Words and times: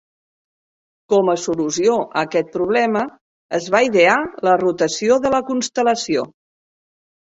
Com 1.13 1.29
a 1.33 1.35
solució 1.41 1.99
a 2.07 2.23
aquest 2.29 2.51
problema 2.57 3.05
es 3.61 3.71
va 3.79 3.85
idear 3.93 4.19
la 4.51 4.59
rotació 4.67 5.23
de 5.29 5.37
la 5.39 5.47
constel·lació. 5.55 6.31